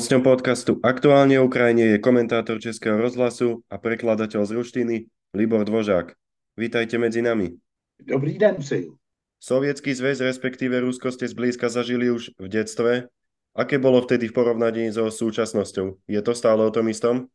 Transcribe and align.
Hosťom 0.00 0.24
podcastu 0.24 0.80
Aktuálne 0.80 1.36
Ukrajine 1.44 1.92
je 1.92 1.98
komentátor 2.00 2.56
Českého 2.56 2.96
rozhlasu 2.96 3.60
a 3.68 3.76
prekladateľ 3.76 4.48
z 4.48 4.52
ruštiny 4.56 4.94
Libor 5.36 5.68
Dvožák. 5.68 6.16
Vítajte 6.56 6.96
medzi 6.96 7.20
nami. 7.20 7.52
Dobrý 8.00 8.40
den 8.40 8.56
přeju. 8.56 8.96
Sovětský 9.36 9.92
zväz, 9.92 10.24
respektíve 10.24 10.80
Rusko 10.80 11.12
ste 11.12 11.28
zblízka 11.28 11.68
zažili 11.68 12.08
už 12.08 12.32
v 12.40 12.48
detstve. 12.48 13.12
Aké 13.52 13.76
bolo 13.76 14.00
vtedy 14.00 14.32
v 14.32 14.40
porovnaní 14.40 14.88
so 14.88 15.12
súčasnosťou? 15.12 16.00
Je 16.08 16.20
to 16.24 16.32
stále 16.32 16.64
o 16.64 16.72
tom 16.72 16.88
istom? 16.88 17.28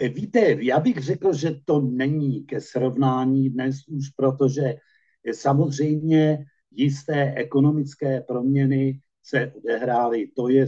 E, 0.00 0.08
víte, 0.08 0.56
já 0.64 0.80
bych 0.80 1.12
řekl, 1.12 1.36
že 1.36 1.60
to 1.60 1.84
není 1.84 2.48
ke 2.48 2.56
srovnání 2.56 3.52
dnes 3.52 3.84
už, 3.84 4.16
protože 4.16 4.80
samozřejmě 5.28 6.38
jisté 6.72 7.36
ekonomické 7.36 8.24
proměny 8.24 8.96
se 9.20 9.52
odehrály. 9.52 10.32
To 10.32 10.48
je 10.48 10.64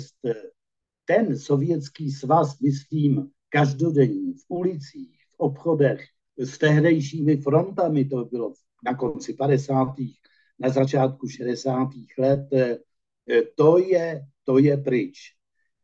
ten 1.10 1.38
sovětský 1.38 2.10
svaz, 2.10 2.60
myslím, 2.60 3.30
každodenní, 3.48 4.34
v 4.34 4.44
ulicích, 4.48 5.24
v 5.30 5.40
obchodech, 5.40 6.00
s 6.38 6.58
tehdejšími 6.58 7.36
frontami, 7.36 8.04
to 8.04 8.24
bylo 8.24 8.54
na 8.84 8.94
konci 8.94 9.34
50. 9.34 9.94
na 10.58 10.68
začátku 10.68 11.28
60. 11.28 11.88
let, 12.18 12.48
eh, 12.52 12.78
to 13.56 13.78
je, 13.78 14.22
to 14.44 14.58
je 14.58 14.76
pryč. 14.76 15.18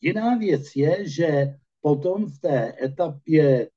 Jiná 0.00 0.36
věc 0.36 0.76
je, 0.76 1.08
že 1.08 1.54
potom 1.80 2.26
v 2.26 2.38
té 2.38 2.74
etapě 2.82 3.70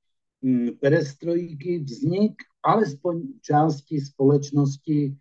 hm, 0.46 0.70
perestrojky 0.80 1.80
vznik 1.80 2.34
alespoň 2.64 3.28
části 3.42 4.02
společnosti 4.02 5.18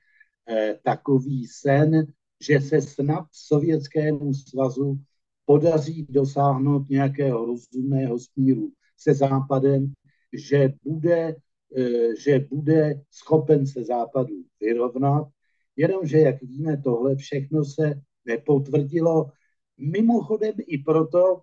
eh, 0.49 0.79
takový 0.85 1.47
sen, 1.47 2.07
že 2.41 2.61
se 2.61 2.83
snad 2.83 3.25
Sovětskému 3.33 4.35
svazu 4.35 5.01
podaří 5.49 6.07
dosáhnout 6.11 6.89
nějakého 6.91 7.47
rozumného 7.47 8.19
smíru 8.19 8.73
se 8.97 9.15
Západem, 9.15 9.93
že 10.33 10.73
bude, 10.85 11.37
e, 11.77 12.17
že 12.17 12.47
bude 12.51 13.01
schopen 13.11 13.67
se 13.67 13.85
Západu 13.85 14.35
vyrovnat, 14.61 15.29
jenomže, 15.77 16.19
jak 16.19 16.43
víme, 16.43 16.77
tohle 16.77 17.17
všechno 17.17 17.65
se 17.65 17.95
nepotvrdilo. 18.25 19.31
Mimochodem 19.79 20.55
i 20.67 20.79
proto 20.79 21.41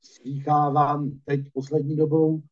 slýchávám 0.00 1.20
teď 1.24 1.40
poslední 1.52 1.96
dobou 1.96 2.42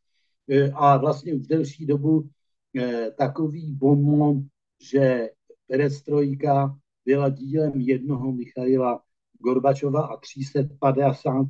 e, 0.48 0.70
a 0.70 0.96
vlastně 0.96 1.34
už 1.34 1.46
delší 1.46 1.86
dobu 1.86 2.28
e, 2.76 3.10
takový 3.10 3.72
bonmon, 3.72 4.46
že 4.80 5.30
perestrojka 5.66 6.78
byla 7.04 7.28
dílem 7.28 7.80
jednoho 7.80 8.32
Michaila 8.32 9.02
Gorbačova 9.38 10.00
a 10.00 10.16
350, 10.16 11.46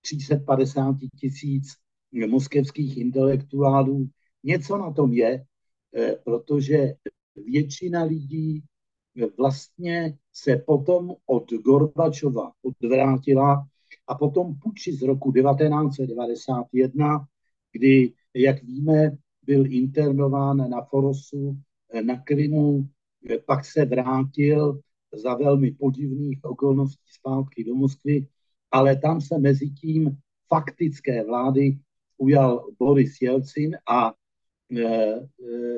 350 0.00 0.96
tisíc 1.20 1.66
moskevských 2.26 2.96
intelektuálů. 2.96 4.08
Něco 4.44 4.78
na 4.78 4.92
tom 4.92 5.12
je, 5.12 5.44
eh, 5.96 6.16
protože 6.24 6.94
většina 7.36 8.02
lidí 8.02 8.62
vlastně 9.38 10.18
se 10.32 10.56
potom 10.56 11.14
od 11.26 11.52
Gorbačova 11.52 12.52
odvrátila 12.62 13.66
a 14.06 14.14
potom 14.14 14.58
puči 14.58 14.92
z 14.92 15.02
roku 15.02 15.32
1991, 15.32 17.26
kdy, 17.72 18.12
jak 18.34 18.62
víme, 18.62 19.16
byl 19.42 19.72
internován 19.72 20.70
na 20.70 20.82
Forosu 20.82 21.58
eh, 21.92 22.02
na 22.02 22.20
Krymu, 22.22 22.88
eh, 23.30 23.38
pak 23.38 23.64
se 23.64 23.84
vrátil 23.84 24.80
za 25.14 25.34
velmi 25.34 25.70
podivných 25.70 26.38
okolností 26.42 27.10
zpátky 27.18 27.64
do 27.64 27.74
Moskvy, 27.74 28.26
ale 28.70 28.96
tam 28.96 29.20
se 29.20 29.38
mezi 29.38 29.70
tím 29.70 30.18
faktické 30.48 31.24
vlády 31.24 31.78
ujal 32.16 32.66
Boris 32.78 33.20
Jelcin 33.22 33.76
a 33.90 34.14
e, 34.76 34.82
e, 34.82 35.24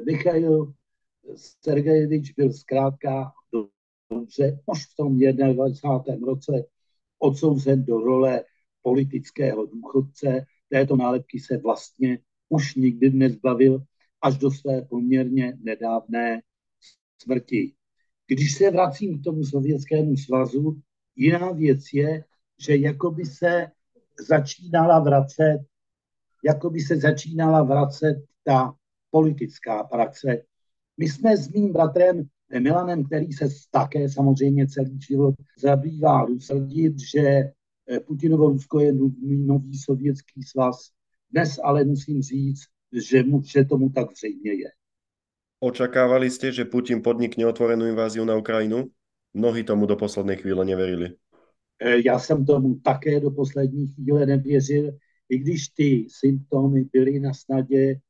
Michail 0.06 0.72
Sergejevič 1.36 2.32
byl 2.32 2.52
zkrátka 2.52 3.32
dobře 4.10 4.60
už 4.66 4.86
v 4.86 4.96
tom 4.96 5.18
21. 5.18 6.26
roce 6.26 6.52
odsouzen 7.18 7.84
do 7.84 7.98
role 7.98 8.44
politického 8.82 9.66
důchodce. 9.66 10.44
Této 10.68 10.96
nálepky 10.96 11.40
se 11.40 11.56
vlastně 11.56 12.18
už 12.48 12.74
nikdy 12.74 13.10
nezbavil 13.10 13.82
až 14.22 14.38
do 14.38 14.50
své 14.50 14.82
poměrně 14.82 15.58
nedávné 15.62 16.42
smrti. 17.22 17.72
Když 18.30 18.54
se 18.54 18.70
vracím 18.70 19.20
k 19.20 19.24
tomu 19.24 19.44
Sovětskému 19.44 20.16
svazu, 20.16 20.80
jiná 21.16 21.52
věc 21.52 21.84
je, 21.92 22.24
že 22.58 22.76
jakoby 22.76 23.24
se 23.24 23.70
začínala 24.28 24.98
vracet, 24.98 25.58
jakoby 26.44 26.80
se 26.80 26.96
začínala 26.96 27.62
vracet 27.62 28.24
ta 28.44 28.74
politická 29.10 29.84
praxe. 29.84 30.42
My 30.96 31.08
jsme 31.08 31.36
s 31.36 31.48
mým 31.48 31.72
bratrem 31.72 32.28
Milanem, 32.58 33.04
který 33.04 33.32
se 33.32 33.48
také 33.70 34.08
samozřejmě 34.08 34.66
celý 34.66 35.00
život 35.00 35.34
zabývá 35.58 36.26
tvrdit, 36.46 36.94
že 37.12 37.20
eh, 37.20 38.00
Putinovo 38.00 38.48
Rusko 38.48 38.80
je 38.80 38.92
nový 39.22 39.78
sovětský 39.78 40.42
svaz. 40.42 40.90
Dnes 41.30 41.60
ale 41.64 41.84
musím 41.84 42.22
říct, 42.22 42.62
že, 42.92 43.22
mu, 43.22 43.42
že 43.42 43.64
tomu 43.64 43.90
tak 43.90 44.08
zřejmě 44.16 44.52
je. 44.52 44.70
Očakávali 45.60 46.32
ste, 46.32 46.56
že 46.56 46.64
Putin 46.64 47.04
podnikne 47.04 47.44
otvorenú 47.44 47.84
inváziu 47.84 48.24
na 48.24 48.32
Ukrajinu? 48.32 48.88
Mnohí 49.36 49.60
tomu 49.60 49.84
do 49.84 49.92
poslednej 49.92 50.40
chvíle 50.40 50.64
neverili. 50.64 51.12
E, 51.76 52.00
já 52.04 52.18
jsem 52.18 52.44
tomu 52.44 52.80
také 52.80 53.20
do 53.20 53.30
poslední 53.30 53.86
chvíle 53.86 54.26
nevěřil, 54.26 54.96
i 55.28 55.38
když 55.38 55.68
ty 55.68 56.06
symptomy 56.08 56.84
byly 56.92 57.20
na 57.20 57.34
snadě, 57.34 58.00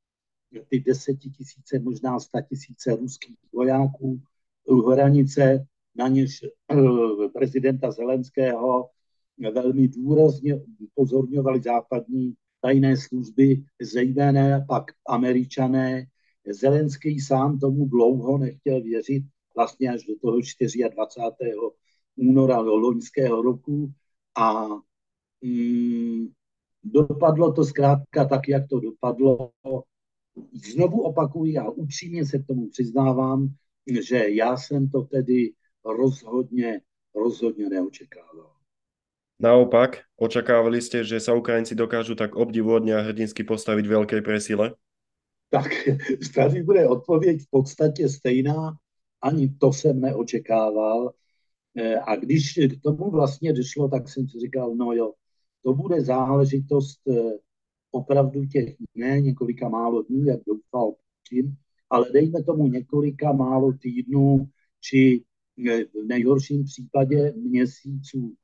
ty 0.68 0.80
desetitisíce, 0.80 1.78
možná 1.78 2.20
sta 2.20 2.40
tisíce 2.40 2.96
ruských 2.96 3.36
vojáků 3.52 4.22
u 4.68 4.80
hranice, 4.90 5.66
na 5.94 6.08
něž 6.08 6.42
e, 6.42 6.48
prezidenta 7.28 7.90
Zelenského 7.90 8.90
velmi 9.54 9.88
důrazně 9.88 10.60
upozorňovali 10.78 11.60
západní 11.62 12.34
tajné 12.60 12.96
služby, 12.96 13.64
zejména 13.82 14.60
pak 14.68 14.84
američané, 15.08 16.06
Zelenský 16.46 17.20
sám 17.20 17.58
tomu 17.58 17.88
dlouho 17.88 18.38
nechtěl 18.38 18.82
věřit, 18.82 19.24
vlastně 19.56 19.90
až 19.90 20.04
do 20.04 20.14
toho 20.20 20.36
24. 20.36 21.52
února 22.16 22.62
do 22.62 22.76
loňského 22.76 23.42
roku 23.42 23.92
a 24.38 24.66
mm, 25.42 26.28
dopadlo 26.84 27.52
to 27.52 27.64
zkrátka 27.64 28.24
tak, 28.24 28.48
jak 28.48 28.68
to 28.68 28.80
dopadlo. 28.80 29.50
Znovu 30.52 31.02
opakuji 31.02 31.58
a 31.58 31.70
upřímně 31.70 32.26
se 32.26 32.38
k 32.38 32.46
tomu 32.46 32.68
přiznávám, 32.68 33.48
že 34.00 34.28
já 34.28 34.56
jsem 34.56 34.88
to 34.88 35.02
tedy 35.02 35.52
rozhodně, 35.84 36.80
rozhodně 37.14 37.68
neočekával. 37.68 38.50
Naopak, 39.40 40.04
očakávali 40.20 40.84
ste, 40.84 41.00
že 41.00 41.16
sa 41.16 41.32
Ukrajinci 41.32 41.72
dokážu 41.72 42.12
tak 42.12 42.36
obdivuhodne 42.36 42.92
a 42.92 43.08
hrdinsky 43.08 43.40
postaviť 43.40 43.88
veľkej 43.88 44.20
presile? 44.20 44.76
Tak 45.50 45.66
tady 46.34 46.62
bude 46.62 46.88
odpověď 46.88 47.42
v 47.42 47.50
podstatě 47.50 48.08
stejná. 48.08 48.76
Ani 49.22 49.48
to 49.48 49.72
jsem 49.72 50.00
neočekával. 50.00 51.12
E, 51.76 51.96
a 51.96 52.16
když 52.16 52.58
k 52.78 52.82
tomu 52.82 53.10
vlastně 53.10 53.52
došlo, 53.52 53.88
tak 53.88 54.08
jsem 54.08 54.28
si 54.28 54.40
říkal, 54.40 54.74
no 54.74 54.92
jo, 54.92 55.12
to 55.62 55.74
bude 55.74 56.00
záležitost 56.00 57.08
e, 57.08 57.38
opravdu 57.90 58.46
těch 58.46 58.76
ne 58.94 59.20
několika 59.20 59.68
málo 59.68 60.02
dní, 60.02 60.26
jak 60.26 60.40
doufal 60.46 60.92
Putin, 60.92 61.54
ale 61.90 62.12
dejme 62.12 62.42
tomu 62.42 62.66
několika 62.66 63.32
málo 63.32 63.72
týdnů, 63.72 64.48
či 64.80 65.24
e, 65.68 65.84
v 65.84 66.06
nejhorším 66.06 66.64
případě 66.64 67.32
měsíců. 67.36 68.34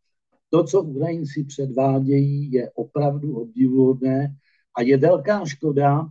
To, 0.51 0.65
co 0.65 0.83
Ukrajinci 0.83 1.45
předvádějí, 1.45 2.53
je 2.53 2.71
opravdu 2.71 3.37
obdivuhodné 3.37 4.37
a 4.77 4.83
je 4.83 4.97
velká 4.97 5.45
škoda, 5.45 6.11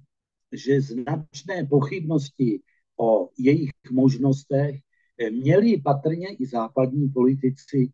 že 0.57 0.81
značné 0.81 1.65
pochybnosti 1.69 2.61
o 2.99 3.29
jejich 3.37 3.71
možnostech 3.91 4.75
měli 5.31 5.81
patrně 5.81 6.27
i 6.27 6.45
západní 6.45 7.09
politici, 7.09 7.91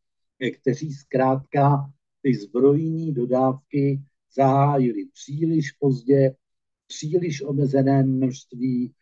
kteří 0.61 0.93
zkrátka 0.93 1.91
ty 2.21 2.35
zbrojní 2.35 3.13
dodávky 3.13 4.01
zahájili 4.35 5.05
příliš 5.13 5.71
pozdě, 5.71 6.35
příliš 6.87 7.41
omezené 7.41 8.03
množství, 8.03 8.93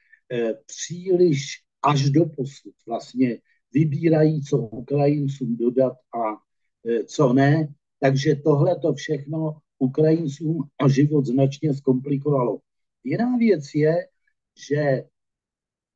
příliš 0.65 1.63
až 1.81 2.09
do 2.09 2.25
posud 2.25 2.73
vlastně 2.88 3.38
vybírají, 3.73 4.41
co 4.41 4.57
Ukrajincům 4.57 5.57
dodat 5.57 5.94
a 5.94 6.38
co 7.06 7.33
ne. 7.33 7.73
Takže 8.00 8.35
tohle 8.35 8.79
to 8.79 8.94
všechno 8.94 9.57
Ukrajincům 9.79 10.63
a 10.79 10.88
život 10.88 11.25
značně 11.25 11.73
zkomplikovalo. 11.73 12.59
Jiná 13.04 13.38
věc 13.38 13.63
je, 13.75 14.07
že 14.69 15.04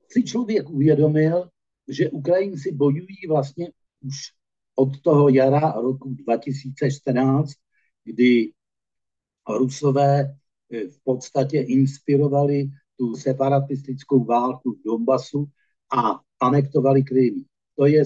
si 0.09 0.23
člověk 0.23 0.69
uvědomil, 0.69 1.49
že 1.87 2.09
Ukrajinci 2.09 2.71
bojují 2.71 3.27
vlastně 3.27 3.71
už 4.01 4.15
od 4.75 5.01
toho 5.01 5.29
jara 5.29 5.71
roku 5.71 6.13
2014, 6.13 7.53
kdy 8.03 8.51
Rusové 9.49 10.35
v 10.69 11.03
podstatě 11.03 11.61
inspirovali 11.61 12.69
tu 12.97 13.15
separatistickou 13.15 14.25
válku 14.25 14.71
v 14.71 14.83
Donbasu 14.85 15.45
a 15.97 16.19
anektovali 16.39 17.03
Krym. 17.03 17.45
To 17.75 17.85
je 17.85 18.03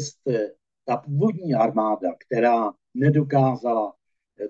ta 0.85 0.97
původní 0.97 1.53
armáda, 1.53 2.13
která 2.27 2.73
nedokázala 2.93 3.93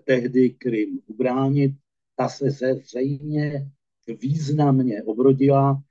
tehdy 0.04 0.50
Krym 0.50 1.00
ubránit, 1.06 1.72
ta 2.16 2.30
se 2.30 2.50
zřejmě 2.52 3.72
významně 4.14 5.04
obrodila. 5.04 5.84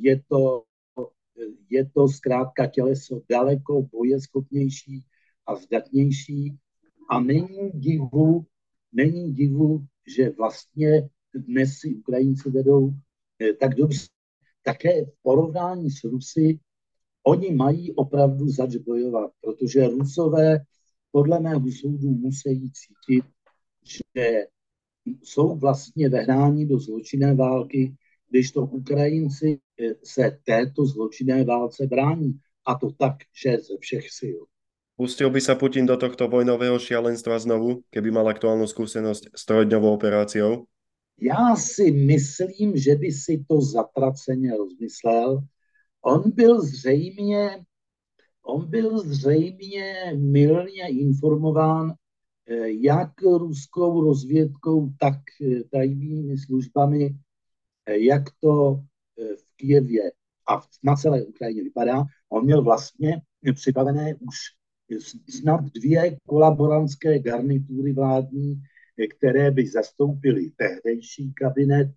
Je 0.00 0.22
to, 0.28 0.64
je 1.70 1.90
to 1.94 2.08
zkrátka 2.08 2.66
těleso 2.66 3.20
daleko 3.30 3.82
bojeschopnější 3.82 5.04
a 5.46 5.54
zdatnější 5.54 6.56
a 7.10 7.20
není 7.20 7.70
divu, 7.74 8.46
není 8.92 9.32
divu, 9.32 9.86
že 10.16 10.30
vlastně 10.30 11.08
dnes 11.34 11.78
si 11.78 11.94
Ukrajinci 11.94 12.50
vedou 12.50 12.90
eh, 13.38 13.52
tak 13.52 13.74
dobře. 13.74 14.06
Také 14.62 15.04
v 15.04 15.12
porovnání 15.22 15.90
s 15.90 16.04
Rusy, 16.04 16.58
oni 17.22 17.54
mají 17.54 17.94
opravdu 17.94 18.48
zač 18.48 18.76
bojovat, 18.76 19.30
protože 19.40 19.88
Rusové 19.88 20.58
podle 21.10 21.40
mého 21.40 21.72
soudu 21.80 22.10
musí 22.10 22.70
cítit, 22.70 23.24
že 23.82 24.46
jsou 25.22 25.56
vlastně 25.56 26.08
vehnáni 26.08 26.66
do 26.66 26.78
zločinné 26.78 27.34
války, 27.34 27.94
když 28.30 28.50
to 28.50 28.60
Ukrajinci 28.60 29.60
eh, 29.80 29.94
se 30.04 30.38
této 30.44 30.86
zločinné 30.86 31.44
válce 31.44 31.86
brání. 31.86 32.38
A 32.66 32.74
to 32.74 32.90
tak, 32.92 33.16
že 33.42 33.58
ze 33.58 33.74
všech 33.80 34.10
sil. 34.18 34.40
Pustil 34.96 35.34
by 35.34 35.40
sa 35.40 35.58
Putin 35.58 35.82
do 35.82 35.96
tohto 35.96 36.28
vojnového 36.28 36.78
šialenstva 36.78 37.34
znovu, 37.34 37.82
keby 37.90 38.14
mal 38.14 38.28
aktuálnu 38.28 38.68
skúsenosť 38.70 39.34
s 39.34 39.42
trojdňovou 39.48 39.98
operáciou? 39.98 40.68
Já 41.18 41.56
si 41.56 41.90
myslím, 41.90 42.76
že 42.76 42.94
by 42.94 43.12
si 43.12 43.44
to 43.48 43.60
zatraceně 43.60 44.56
rozmyslel. 44.56 45.40
On 46.02 46.30
byl 46.30 46.60
zřejmě, 46.62 47.64
on 48.42 48.70
byl 48.70 48.98
zřejmě 48.98 50.12
milně 50.16 50.88
informován 50.88 51.94
jak 52.66 53.22
ruskou 53.22 54.04
rozvědkou, 54.04 54.90
tak 54.98 55.18
eh, 55.42 55.64
tajnými 55.70 56.38
službami, 56.38 57.16
eh, 57.86 57.98
jak 57.98 58.22
to 58.40 58.80
v 59.16 59.56
Kijevě 59.56 60.12
a 60.50 60.62
na 60.82 60.96
celé 60.96 61.22
Ukrajině 61.22 61.62
vypadá. 61.62 62.04
On 62.28 62.44
měl 62.44 62.62
vlastně 62.62 63.22
připravené 63.54 64.14
už 64.14 64.36
snad 65.28 65.60
dvě 65.64 66.16
kolaborantské 66.26 67.18
garnitury 67.18 67.92
vládní, 67.92 68.62
které 69.16 69.50
by 69.50 69.68
zastoupily 69.68 70.50
tehdejší 70.56 71.32
kabinet 71.32 71.88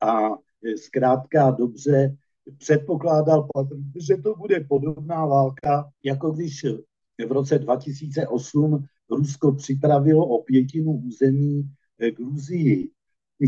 a 0.00 0.28
zkrátka 0.76 1.50
dobře 1.50 2.16
předpokládal, 2.58 3.48
že 4.08 4.16
to 4.16 4.34
bude 4.34 4.60
podobná 4.60 5.26
válka, 5.26 5.90
jako 6.04 6.30
když 6.30 6.64
v 7.28 7.32
roce 7.32 7.58
2008 7.58 8.84
Rusko 9.10 9.52
připravilo 9.52 10.26
o 10.26 10.42
pětinu 10.42 10.92
území 10.92 11.70
eh, 11.98 12.10
Gruzii. 12.10 12.90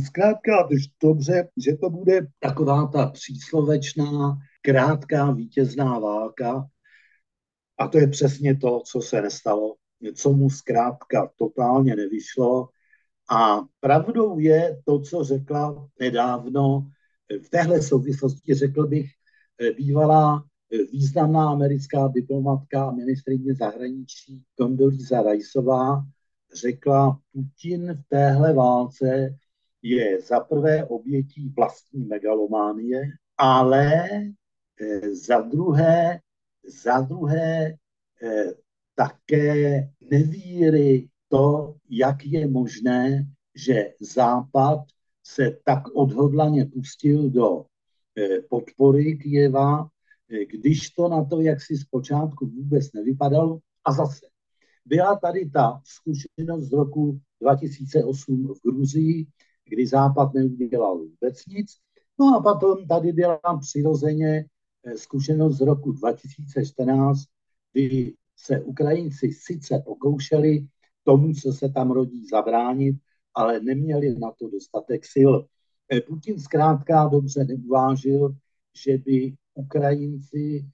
Zkrátka 0.06 0.68
dobře, 1.02 1.48
že 1.56 1.76
to 1.76 1.90
bude 1.90 2.26
taková 2.38 2.86
ta 2.86 3.06
příslovečná, 3.06 4.38
krátká 4.62 5.30
vítězná 5.30 5.98
válka. 5.98 6.68
A 7.78 7.88
to 7.88 7.98
je 7.98 8.08
přesně 8.08 8.56
to, 8.56 8.80
co 8.80 9.00
se 9.00 9.22
nestalo, 9.22 9.74
co 10.14 10.32
mu 10.32 10.50
zkrátka 10.50 11.30
totálně 11.36 11.96
nevyšlo. 11.96 12.68
A 13.30 13.60
pravdou 13.80 14.38
je 14.38 14.82
to, 14.84 15.00
co 15.00 15.24
řekla 15.24 15.88
nedávno, 16.00 16.90
v 17.44 17.48
téhle 17.48 17.82
souvislosti 17.82 18.54
řekl 18.54 18.86
bych, 18.86 19.10
eh, 19.60 19.72
bývalá 19.72 20.44
významná 20.92 21.50
americká 21.50 22.08
diplomatka 22.08 22.84
a 22.84 22.90
ministrině 22.90 23.54
zahraničí 23.54 24.42
Condoleezza 24.60 25.22
Riceová 25.22 26.04
řekla, 26.54 27.20
Putin 27.32 27.94
v 27.94 28.08
téhle 28.08 28.54
válce 28.54 29.36
je 29.82 30.20
za 30.20 30.40
prvé 30.40 30.84
obětí 30.84 31.52
vlastní 31.56 32.04
megalománie, 32.04 33.02
ale 33.36 34.08
eh, 34.80 35.14
za 35.14 35.40
druhé, 35.40 36.20
za 36.82 37.00
druhé 37.00 37.74
eh, 38.22 38.52
také 38.94 39.88
nevíry 40.00 41.08
to, 41.28 41.74
jak 41.90 42.24
je 42.24 42.48
možné, 42.48 43.26
že 43.54 43.94
Západ 44.00 44.80
se 45.22 45.58
tak 45.64 45.88
odhodlaně 45.88 46.64
pustil 46.64 47.30
do 47.30 47.64
eh, 48.16 48.40
podpory 48.40 49.16
Kieva 49.16 49.88
když 50.28 50.90
to 50.90 51.08
na 51.08 51.24
to, 51.24 51.40
jak 51.40 51.62
si 51.62 51.76
zpočátku 51.76 52.46
vůbec 52.46 52.92
nevypadalo. 52.92 53.58
A 53.84 53.92
zase 53.92 54.26
byla 54.84 55.16
tady 55.16 55.50
ta 55.50 55.80
zkušenost 55.84 56.64
z 56.64 56.72
roku 56.72 57.20
2008 57.40 58.54
v 58.54 58.70
Gruzii, 58.70 59.26
kdy 59.68 59.86
Západ 59.86 60.34
neudělal 60.34 60.98
vůbec 60.98 61.46
nic. 61.46 61.76
No 62.20 62.36
a 62.36 62.42
potom 62.42 62.86
tady 62.86 63.12
byla 63.12 63.40
přirozeně 63.60 64.44
eh, 64.84 64.96
zkušenost 64.96 65.56
z 65.56 65.60
roku 65.60 65.92
2014, 65.92 67.24
kdy 67.72 68.14
se 68.36 68.60
Ukrajinci 68.60 69.32
sice 69.32 69.82
pokoušeli 69.86 70.66
tomu, 71.04 71.34
co 71.34 71.52
se 71.52 71.68
tam 71.68 71.90
rodí, 71.90 72.26
zabránit, 72.26 72.96
ale 73.34 73.60
neměli 73.60 74.18
na 74.18 74.30
to 74.38 74.48
dostatek 74.48 75.04
sil. 75.14 75.32
Eh, 75.92 76.00
Putin 76.00 76.40
zkrátka 76.40 77.08
dobře 77.08 77.44
neuvážil, 77.44 78.36
že 78.84 78.98
by 78.98 79.34
Ukrajinci 79.58 80.64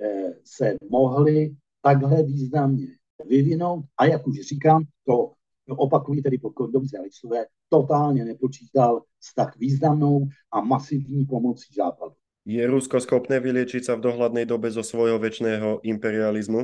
eh, 0.00 0.32
se 0.44 0.76
mohli 0.90 1.56
takhle 1.82 2.22
významně 2.22 2.86
vyvinout. 3.28 3.84
A 3.98 4.06
jak 4.06 4.26
už 4.26 4.40
říkám, 4.40 4.84
to 5.06 5.32
opakují 5.68 6.22
tedy 6.22 6.38
po 6.38 6.50
Kondovice 6.50 6.98
Alisové, 6.98 7.46
totálně 7.68 8.24
nepočítal 8.24 9.02
s 9.20 9.34
tak 9.34 9.56
významnou 9.56 10.28
a 10.52 10.60
masivní 10.60 11.24
pomocí 11.24 11.74
Západu. 11.76 12.14
Je 12.44 12.60
Rusko 12.60 13.00
schopné 13.00 13.40
vyliečiť 13.40 13.88
sa 13.88 13.96
v 13.96 14.04
dohľadnej 14.04 14.44
dobe 14.44 14.68
zo 14.68 14.84
svojho 14.84 15.16
väčšného 15.16 15.80
imperializmu? 15.80 16.60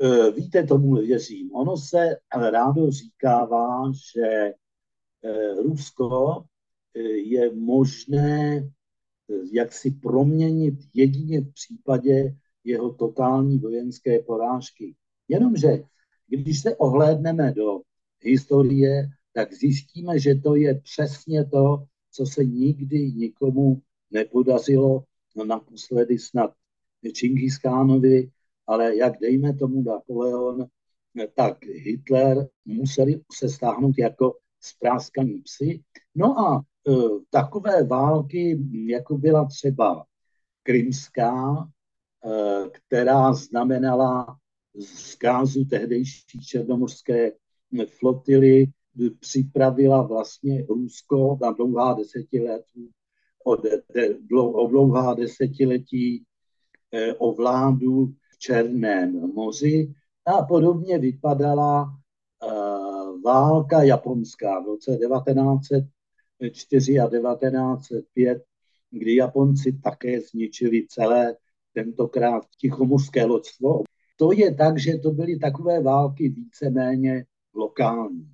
Eh, 0.00 0.30
víte, 0.32 0.64
tomu 0.64 0.96
věřím. 0.96 1.52
Ono 1.52 1.76
se 1.76 2.16
rádo 2.32 2.90
říkává, 2.90 3.92
že 3.92 4.24
eh, 4.24 5.52
Rusko 5.60 6.44
je 7.24 7.52
možné 7.52 8.64
jak 9.52 9.72
si 9.72 9.90
proměnit 9.90 10.74
jedině 10.94 11.40
v 11.40 11.52
případě 11.52 12.36
jeho 12.64 12.92
totální 12.92 13.58
vojenské 13.58 14.18
porážky. 14.18 14.94
Jenomže 15.28 15.82
když 16.28 16.60
se 16.60 16.76
ohlédneme 16.76 17.52
do 17.52 17.80
historie, 18.20 19.08
tak 19.32 19.54
zjistíme, 19.54 20.18
že 20.18 20.34
to 20.34 20.56
je 20.56 20.80
přesně 20.80 21.44
to, 21.44 21.84
co 22.12 22.26
se 22.26 22.44
nikdy 22.44 23.12
nikomu 23.12 23.82
nepodařilo, 24.10 25.04
no 25.36 25.44
naposledy 25.44 26.18
snad 26.18 26.54
Čingis 27.12 27.58
ale 28.66 28.96
jak 28.96 29.20
dejme 29.20 29.54
tomu 29.54 29.82
Napoleon, 29.82 30.66
tak 31.34 31.64
Hitler 31.64 32.48
museli 32.64 33.20
se 33.32 33.48
stáhnout 33.48 33.98
jako 33.98 34.36
spráskaní 34.60 35.42
psy. 35.42 35.82
No 36.14 36.38
a 36.38 36.64
E, 36.88 36.92
takové 37.30 37.84
války, 37.84 38.58
jako 38.86 39.18
byla 39.18 39.44
třeba 39.44 40.04
Krymská, 40.62 41.68
e, 42.24 42.68
která 42.70 43.32
znamenala 43.32 44.36
zkázu 44.80 45.64
tehdejší 45.64 46.40
černomorské 46.46 47.32
flotily, 47.98 48.66
připravila 49.20 50.02
vlastně 50.02 50.66
Rusko 50.68 51.38
na 51.42 51.50
dlouhá 51.50 51.94
desetiletí, 51.94 52.90
o, 53.44 53.56
de, 53.56 53.82
o 54.36 54.68
dlouhá 54.68 55.14
desetiletí 55.14 56.24
e, 56.92 57.14
o 57.14 57.34
vládu 57.34 58.06
v 58.06 58.38
Černém 58.38 59.32
moři 59.34 59.94
a 60.26 60.42
podobně 60.42 60.98
vypadala 60.98 62.00
válka 63.24 63.82
japonská 63.82 64.60
v 64.60 64.66
roce 64.66 64.98
1900 64.98 65.84
4 66.48 67.00
a 67.00 67.10
1905, 67.10 68.42
kdy 68.90 69.16
Japonci 69.16 69.72
také 69.72 70.20
zničili 70.20 70.86
celé 70.88 71.36
tentokrát 71.72 72.42
tichomorské 72.60 73.24
loďstvo. 73.24 73.82
To 74.16 74.32
je 74.32 74.54
tak, 74.54 74.78
že 74.78 74.98
to 74.98 75.10
byly 75.10 75.38
takové 75.38 75.82
války 75.82 76.28
víceméně 76.28 77.24
lokální. 77.54 78.30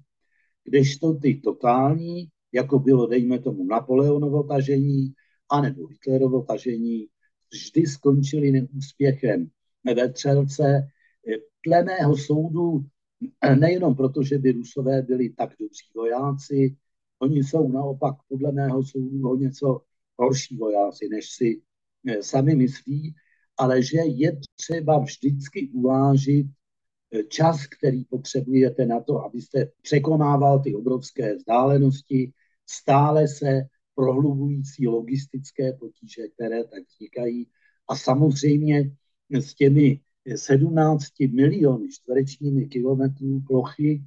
Kdežto 0.64 1.14
ty 1.14 1.35
totální, 1.35 2.28
jako 2.52 2.78
bylo, 2.78 3.07
dejme 3.07 3.38
tomu, 3.38 3.64
Napoleonovo 3.64 4.43
tažení, 4.43 5.12
anebo 5.50 5.87
Hitlerovo 5.87 6.43
tažení, 6.43 7.07
vždy 7.52 7.87
skončily 7.87 8.52
neúspěchem. 8.52 9.50
Ve 9.95 10.12
Třelce 10.12 10.88
dle 11.66 11.85
mého 11.85 12.16
soudu 12.16 12.85
Nejenom 13.59 13.95
proto, 13.95 14.23
že 14.23 14.39
by 14.39 14.53
Rusové 14.53 15.03
byli 15.03 15.31
tak 15.31 15.51
dobří 15.61 15.89
vojáci, 15.95 16.77
oni 17.19 17.45
jsou 17.45 17.69
naopak 17.69 18.15
podle 18.29 18.53
mého 18.53 18.85
soudu 18.85 19.31
o 19.31 19.37
něco 19.37 19.81
horší 20.19 20.57
vojáci, 20.57 21.09
než 21.09 21.31
si 21.31 21.63
eh, 22.09 22.23
sami 22.23 22.55
myslí, 22.55 23.15
ale 23.57 23.83
že 23.83 23.99
je 23.99 24.41
třeba 24.55 24.99
vždycky 24.99 25.69
uvážit 25.69 26.47
eh, 27.13 27.25
čas, 27.25 27.67
který 27.67 28.05
potřebujete 28.05 28.87
na 28.87 29.01
to, 29.01 29.25
abyste 29.25 29.71
překonával 29.83 30.63
ty 30.63 30.75
obrovské 30.75 31.35
vzdálenosti, 31.35 32.33
stále 32.67 33.29
se 33.29 33.63
prohlubující 33.95 34.89
logistické 34.89 35.73
potíže, 35.73 36.29
které 36.29 36.65
tak 36.65 36.83
vznikají. 36.89 37.49
A 37.89 37.97
samozřejmě 37.97 38.97
s 39.31 39.55
těmi 39.55 40.01
17 40.35 41.04
miliony 41.33 41.88
čtverečními 41.88 42.66
kilometrů 42.66 43.40
plochy 43.47 44.02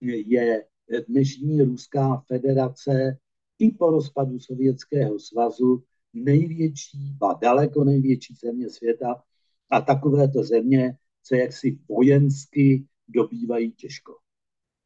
je 0.00 0.64
dnešní 1.08 1.62
Ruská 1.62 2.22
federace 2.26 3.18
i 3.58 3.70
po 3.70 3.90
rozpadu 3.90 4.38
Sovětského 4.38 5.18
svazu 5.18 5.82
největší, 6.14 6.98
ba 7.18 7.38
daleko 7.42 7.84
největší 7.84 8.34
země 8.34 8.70
světa 8.70 9.22
a 9.70 9.80
takovéto 9.80 10.42
země 10.42 10.96
se 11.24 11.36
jaksi 11.36 11.78
vojensky 11.88 12.84
dobývají 13.08 13.72
těžko. 13.72 14.16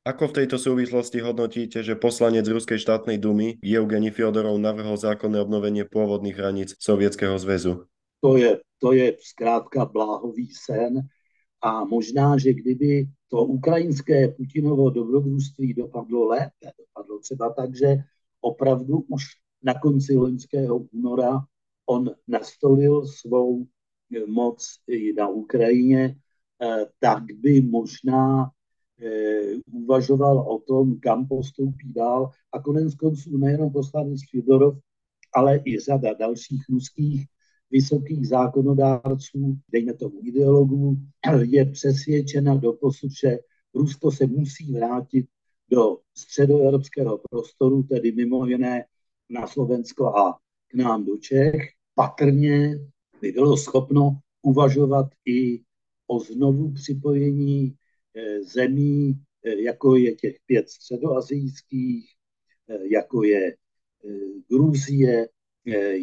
Ako 0.00 0.32
v 0.32 0.36
tejto 0.42 0.56
súvislosti 0.56 1.20
hodnotíte, 1.20 1.84
že 1.84 1.92
poslanec 1.92 2.48
Ruskej 2.48 2.80
štátnej 2.80 3.20
dumy 3.20 3.60
Evgeni 3.60 4.08
Fyodorov 4.08 4.56
navrhol 4.56 4.96
zákonné 4.96 5.36
obnovenie 5.36 5.84
pôvodných 5.84 6.40
hraníc 6.40 6.72
Sovětského 6.80 7.36
zväzu? 7.36 7.84
To 8.20 8.36
je, 8.36 8.60
to 8.78 8.92
je 8.92 9.16
zkrátka 9.20 9.84
bláhový 9.84 10.48
sen 10.52 11.08
a 11.62 11.84
možná, 11.84 12.38
že 12.38 12.52
kdyby 12.52 13.08
to 13.28 13.44
ukrajinské 13.44 14.28
Putinovo 14.28 14.90
dobrodružství 14.90 15.74
dopadlo 15.74 16.28
lépe, 16.28 16.72
dopadlo 16.78 17.18
třeba 17.18 17.52
tak, 17.52 17.76
že 17.76 17.96
opravdu 18.40 19.04
už 19.08 19.24
na 19.62 19.74
konci 19.74 20.16
loňského 20.16 20.78
února 20.78 21.44
on 21.86 22.10
nastolil 22.28 23.06
svou 23.06 23.66
moc 24.26 24.64
i 24.86 25.12
na 25.12 25.28
Ukrajině, 25.28 26.16
eh, 26.62 26.86
tak 26.98 27.22
by 27.32 27.60
možná 27.60 28.50
eh, 29.02 29.56
uvažoval 29.72 30.38
o 30.38 30.58
tom, 30.58 31.00
kam 31.00 31.28
postoupí 31.28 31.92
dál. 31.92 32.30
A 32.52 32.60
konec 32.60 32.94
konců 32.94 33.36
nejenom 33.36 33.72
poslanec 33.72 34.20
Fedorov, 34.30 34.78
ale 35.34 35.60
i 35.64 35.80
řada 35.80 36.12
dalších 36.12 36.68
ruských 36.68 37.26
vysokých 37.70 38.28
zákonodárců, 38.28 39.58
dejme 39.72 39.94
tomu 39.94 40.20
ideologů, 40.22 40.96
je 41.42 41.64
přesvědčena 41.64 42.54
do 42.54 42.72
posud, 42.72 43.10
že 43.10 43.38
Rusko 43.74 44.10
se 44.10 44.26
musí 44.26 44.72
vrátit 44.72 45.26
do 45.70 45.98
středoevropského 46.16 47.20
prostoru, 47.30 47.82
tedy 47.82 48.12
mimo 48.12 48.46
jiné 48.46 48.84
na 49.30 49.46
Slovensko 49.46 50.06
a 50.06 50.38
k 50.68 50.74
nám 50.74 51.04
do 51.04 51.16
Čech. 51.16 51.72
Patrně 51.94 52.78
by 53.20 53.32
bylo 53.32 53.56
schopno 53.56 54.18
uvažovat 54.42 55.06
i 55.26 55.62
o 56.06 56.20
znovu 56.20 56.72
připojení 56.72 57.76
eh, 58.14 58.42
zemí, 58.42 59.22
eh, 59.44 59.62
jako 59.62 59.96
je 59.96 60.14
těch 60.14 60.36
pět 60.46 60.70
středoazijských, 60.70 62.10
eh, 62.68 62.78
jako 62.92 63.22
je 63.22 63.56
Gruzie, 64.48 65.28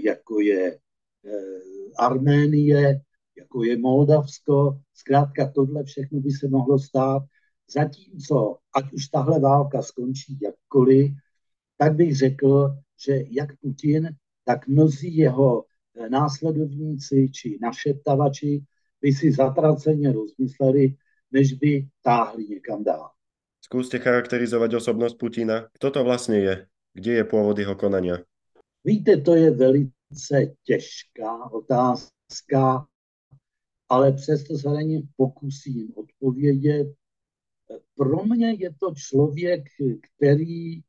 jako 0.04 0.40
je 0.40 0.80
Arménie, 1.98 3.02
jako 3.38 3.64
je 3.64 3.78
Moldavsko. 3.78 4.80
Zkrátka 4.94 5.52
tohle 5.56 5.84
všechno 5.84 6.20
by 6.20 6.32
se 6.32 6.48
mohlo 6.48 6.80
stát. 6.80 7.24
Zatímco, 7.74 8.58
ať 8.76 8.94
už 8.94 9.08
tahle 9.08 9.40
válka 9.40 9.82
skončí 9.82 10.40
jakkoliv, 10.42 11.12
tak 11.78 11.96
bych 11.96 12.18
řekl, 12.18 12.70
že 13.06 13.24
jak 13.30 13.58
Putin, 13.60 14.10
tak 14.44 14.68
mnozí 14.68 15.18
jeho 15.18 15.66
eh, 15.96 16.10
následovníci 16.10 17.30
či 17.32 17.58
našeptavači 17.62 18.64
by 19.02 19.12
si 19.14 19.32
zatraceně 19.32 20.12
rozmysleli, 20.12 20.96
než 21.32 21.54
by 21.54 21.88
táhli 22.02 22.46
někam 22.48 22.84
dál. 22.84 23.10
Skúste 23.62 24.00
charakterizovat 24.00 24.74
osobnost 24.74 25.14
Putina. 25.14 25.68
Kto 25.74 25.92
to 25.92 26.04
vlastně 26.04 26.40
je? 26.40 26.68
Kde 26.94 27.12
je 27.12 27.24
původ 27.24 27.58
jeho 27.58 27.76
konania? 27.76 28.18
Víte, 28.84 29.18
to 29.18 29.36
je 29.36 29.52
velice 29.52 29.97
těžká 30.64 31.52
otázka, 31.52 32.88
ale 33.90 34.12
přesto 34.12 34.58
se 34.58 34.70
na 34.70 34.82
ní 34.82 35.10
pokusím 35.16 35.94
odpovědět. 35.96 36.94
Pro 37.96 38.26
mě 38.26 38.54
je 38.54 38.74
to 38.80 38.94
člověk, 38.96 39.64
který 40.02 40.82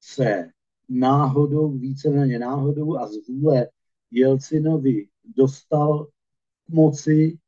se 0.00 0.50
náhodou, 0.88 1.78
víceméně 1.78 2.38
náhodou 2.38 2.96
a 2.96 3.08
z 3.08 3.28
vůle 3.28 3.68
Jelcinovi 4.10 5.08
dostal 5.36 6.04
k 6.66 6.68
moci, 6.68 7.38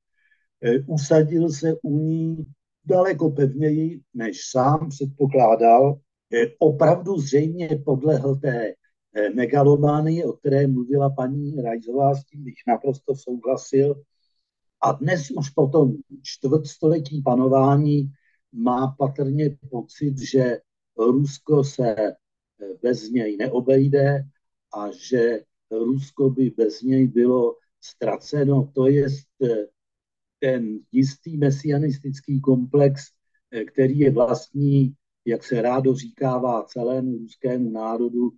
eh, 0.61 0.79
usadil 0.87 1.51
se 1.51 1.77
u 1.83 1.99
ní 1.99 2.47
daleko 2.85 3.31
pevněji, 3.31 4.01
než 4.15 4.41
sám 4.51 4.89
předpokládal. 4.89 6.01
Eh, 6.35 6.47
opravdu 6.59 7.19
zřejmě 7.19 7.69
podlehl 7.85 8.37
té 8.37 8.75
megalománii, 9.35 10.25
o 10.25 10.33
které 10.33 10.67
mluvila 10.67 11.11
paní 11.11 11.63
Rajzová, 11.63 12.15
s 12.15 12.25
tím 12.25 12.45
bych 12.45 12.55
naprosto 12.69 13.15
souhlasil. 13.15 14.03
A 14.81 14.93
dnes 14.93 15.31
už 15.31 15.51
po 15.51 15.67
tom 15.67 15.97
čtvrtstoletí 16.23 17.23
panování 17.23 18.13
má 18.53 18.95
patrně 18.99 19.57
pocit, 19.71 20.19
že 20.19 20.59
Rusko 20.99 21.65
se 21.65 21.97
bez 22.83 23.11
něj 23.11 23.37
neobejde 23.37 24.25
a 24.75 24.91
že 24.91 25.41
Rusko 25.71 26.31
by 26.31 26.51
bez 26.51 26.83
něj 26.83 27.07
bylo 27.07 27.57
ztraceno. 27.81 28.73
To 28.75 28.87
je 28.87 29.07
ten 30.39 30.79
jistý 30.93 31.37
mesianistický 31.37 32.41
komplex, 32.41 33.03
který 33.67 33.99
je 33.99 34.11
vlastní, 34.11 34.95
jak 35.25 35.45
se 35.45 35.63
rádo 35.63 35.95
říkává, 35.95 36.63
celému 36.63 37.19
ruskému 37.19 37.71
národu, 37.71 38.33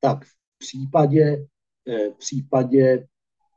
tak 0.00 0.24
v 0.24 0.58
případě, 0.58 1.46
v 1.86 2.18
případě 2.18 3.06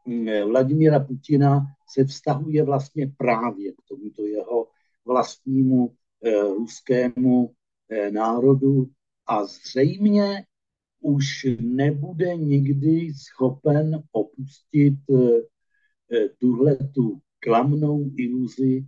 mm, 0.05 0.27
Vladimíra 0.47 0.99
Putina 0.99 1.65
se 1.93 2.05
vztahuje 2.05 2.63
vlastně 2.63 3.11
právě 3.17 3.71
k 3.71 3.75
tomuto 3.87 4.25
jeho 4.25 4.67
vlastnímu 5.05 5.95
eh, 6.25 6.41
ruskému 6.41 7.53
eh, 7.89 8.11
národu, 8.11 8.89
a 9.27 9.45
zřejmě 9.45 10.45
už 11.01 11.47
nebude 11.59 12.37
nikdy 12.37 13.13
schopen 13.13 14.03
opustit 14.11 14.99
eh, 15.09 15.41
eh, 16.11 16.29
tuhle 16.29 16.75
tu 16.75 17.19
klamnou 17.39 18.11
iluzi 18.17 18.85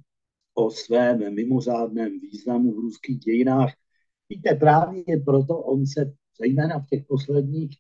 o 0.54 0.72
svém 0.72 1.36
mimořádném 1.36 2.20
významu 2.20 2.74
v 2.74 2.80
ruských 2.80 3.20
dějinách. 3.20 3.74
Víte, 4.30 4.56
právě 4.56 5.04
proto 5.26 5.58
on 5.58 5.86
se 5.86 6.14
zejména 6.40 6.80
v 6.80 6.88
těch 6.88 7.06
posledních 7.06 7.78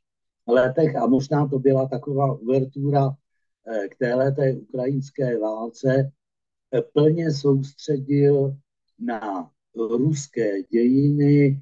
letech, 0.47 0.95
a 0.95 1.07
možná 1.07 1.47
to 1.47 1.59
byla 1.59 1.87
taková 1.87 2.33
uvertura 2.33 3.09
eh, 3.67 3.87
k 3.87 3.95
téhleté 3.97 4.53
ukrajinské 4.53 5.39
válce, 5.39 6.11
plně 6.93 7.31
soustředil 7.31 8.55
na 8.99 9.51
ruské 9.75 10.63
dějiny, 10.63 11.61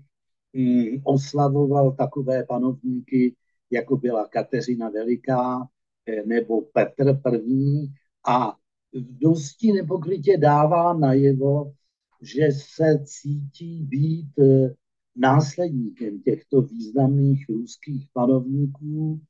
Mm, 0.54 1.02
oslavoval 1.04 1.92
takové 1.92 2.44
panovníky, 2.44 3.36
jako 3.72 3.98
byla 3.98 4.28
Kateřina 4.28 4.90
Veliká 4.90 5.68
eh, 6.06 6.26
nebo 6.26 6.62
Petr 6.62 7.20
I. 7.48 7.88
A 8.28 8.56
dosti 8.94 9.72
nepokrytě 9.72 10.38
dává 10.38 10.94
najevo, 10.94 11.74
že 12.22 12.48
se 12.52 13.04
cítí 13.06 13.84
být 13.84 14.40
eh, 14.40 14.76
následníkem 15.15 16.22
těchto 16.22 16.62
významných 16.62 17.46
ruských 17.50 18.08
panovníků, 18.13 19.22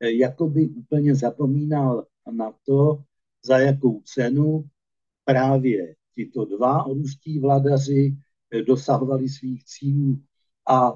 eh, 0.00 0.10
jako 0.10 0.48
by 0.48 0.68
úplně 0.68 1.14
zapomínal 1.14 2.06
na 2.32 2.52
to, 2.66 3.02
za 3.44 3.58
jakou 3.58 4.00
cenu 4.04 4.64
právě 5.24 5.94
tito 6.14 6.44
dva 6.44 6.84
ruští 6.88 7.38
vladaři 7.38 8.16
dosahovali 8.66 9.28
svých 9.28 9.64
cílů 9.64 10.20
a 10.68 10.92
e, 10.92 10.94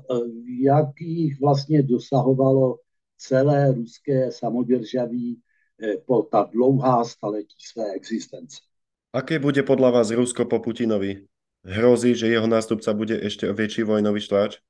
jakých 0.62 1.40
vlastně 1.40 1.82
dosahovalo 1.82 2.78
celé 3.18 3.72
ruské 3.72 4.32
samodržaví 4.32 5.40
e, 5.82 5.98
po 6.06 6.22
ta 6.22 6.48
dlouhá 6.52 7.04
staletí 7.04 7.56
své 7.72 7.92
existence. 7.92 8.56
Aké 9.14 9.38
bude 9.38 9.62
podľa 9.62 9.94
vás 9.94 10.10
Rusko 10.10 10.42
po 10.50 10.58
Putinovi? 10.58 11.22
Hrozí, 11.64 12.14
že 12.14 12.28
jeho 12.28 12.46
nástupca 12.46 12.92
bude 12.92 13.20
ešte 13.20 13.52
větší 13.52 13.82
vojnový 13.82 14.20
štváč? 14.20 14.60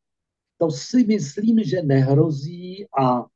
To 0.59 0.71
si 0.71 1.05
myslím, 1.05 1.65
že 1.65 1.83
nehrozí 1.83 2.87
a 2.99 3.21
e, 3.21 3.27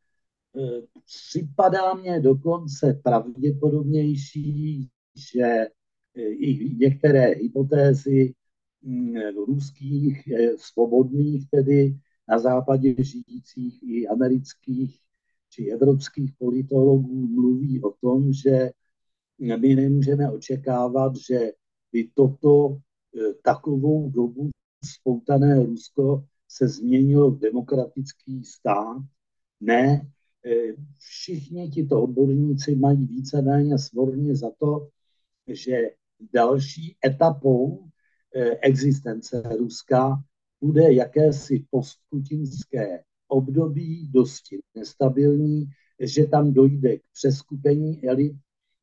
připadá 1.05 1.95
mně 1.95 2.21
dokonce 2.21 3.01
pravděpodobnější, 3.03 4.89
že 5.15 5.43
e, 5.43 5.69
i 6.23 6.75
některé 6.79 7.27
hypotézy 7.27 8.35
ruských, 9.47 10.29
eh, 10.29 10.59
svobodných 10.59 11.51
tedy 11.51 11.99
na 12.29 12.39
západě 12.39 12.95
žijících 12.99 13.83
i 13.83 14.09
amerických 14.09 15.01
či 15.51 15.71
evropských 15.71 16.33
politologů 16.39 17.27
mluví 17.27 17.83
o 17.83 17.91
tom, 18.01 18.33
že 18.33 18.71
my 19.39 19.75
nemůžeme 19.75 20.31
očekávat, 20.31 21.17
že 21.17 21.53
by 21.93 22.11
toto 22.15 22.79
takovou 23.43 24.11
dobu 24.11 24.51
spoutané 24.85 25.65
Rusko 25.65 26.25
se 26.49 26.69
změnilo 26.69 27.31
v 27.31 27.39
demokratický 27.39 28.45
stát. 28.45 29.03
Ne, 29.61 30.11
eh, 30.47 30.75
všichni 30.99 31.71
tito 31.71 32.03
odborníci 32.03 32.75
mají 32.75 33.07
víceméně 33.07 33.79
svorně 33.79 34.37
za 34.37 34.51
to, 34.59 34.89
že 35.47 35.91
další 36.35 36.97
etapou 37.07 37.89
eh, 38.35 38.57
existence 38.63 39.43
Ruska 39.59 40.25
bude 40.61 40.93
jakési 40.93 41.67
postputinské 41.71 43.05
období, 43.29 44.09
dosti 44.09 44.59
nestabilní, 44.75 45.67
že 46.01 46.27
tam 46.27 46.53
dojde 46.53 46.99
k 46.99 47.03
přeskupení 47.13 48.09
elit, 48.09 48.37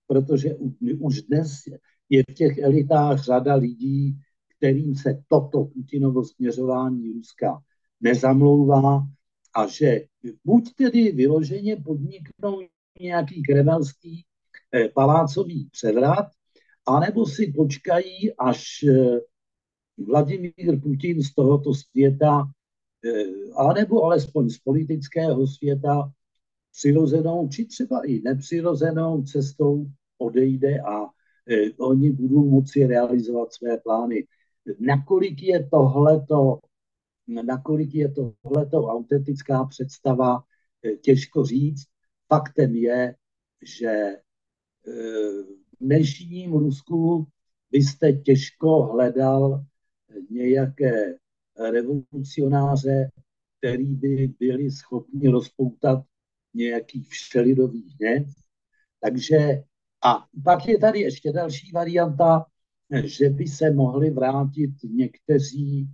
protože 0.08 0.56
už 1.00 1.22
dnes 1.22 1.64
je 2.10 2.24
v 2.30 2.34
těch 2.34 2.58
elitách 2.58 3.24
řada 3.24 3.56
lidí, 3.56 4.18
kterým 4.58 4.96
se 4.96 5.24
toto 5.28 5.66
Putinovo 5.66 6.24
směřování 6.24 7.12
Ruska 7.12 7.62
nezamlouvá 8.02 9.08
a 9.56 9.68
že 9.68 10.02
buď 10.44 10.74
tedy 10.74 11.12
vyloženě 11.12 11.76
podniknou 11.76 12.62
nějaký 13.00 13.44
kremelský 13.44 14.26
eh, 14.72 14.90
palácový 14.90 15.70
převrat, 15.72 16.26
anebo 16.86 17.26
si 17.26 17.54
počkají, 17.56 18.34
až 18.38 18.84
eh, 18.84 19.20
Vladimír 19.98 20.82
Putin 20.84 21.24
z 21.24 21.34
tohoto 21.34 21.74
světa, 21.74 22.44
eh, 23.06 23.24
anebo 23.58 24.04
alespoň 24.04 24.50
z 24.50 24.58
politického 24.58 25.48
světa, 25.48 26.12
přirozenou, 26.72 27.48
či 27.48 27.66
třeba 27.66 28.02
i 28.08 28.22
nepřirozenou 28.22 29.24
cestou 29.24 29.86
odejde 30.18 30.80
a 30.80 31.15
oni 31.78 32.12
budou 32.12 32.50
moci 32.50 32.88
realizovat 32.88 33.54
své 33.54 33.78
plány. 33.78 34.28
Nakolik 34.80 35.44
je 35.44 35.68
tohleto, 35.70 36.60
nakolik 37.28 37.96
je 37.96 38.12
tohleto 38.12 38.88
autentická 38.88 39.66
představa, 39.66 40.44
těžko 41.02 41.46
říct. 41.46 41.86
Faktem 42.28 42.76
je, 42.76 43.16
že 43.78 44.16
dnešním 45.80 46.54
Rusku 46.54 47.28
byste 47.72 48.14
těžko 48.14 48.84
hledal 48.84 49.66
nějaké 50.30 51.16
revolucionáře, 51.72 53.12
který 53.58 53.96
by 53.96 54.34
byli 54.40 54.72
schopni 54.72 55.30
rozpoutat 55.30 56.04
nějaký 56.54 57.04
všelidový 57.04 57.96
hněv. 58.00 58.28
Takže 59.00 59.64
a 60.06 60.26
pak 60.44 60.68
je 60.68 60.80
tady 60.80 61.00
ještě 61.00 61.32
další 61.32 61.72
varianta, 61.72 62.46
že 63.04 63.30
by 63.30 63.48
se 63.48 63.72
mohli 63.72 64.10
vrátit 64.10 64.72
někteří, 64.84 65.88